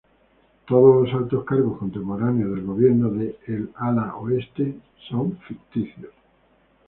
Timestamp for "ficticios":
5.47-6.11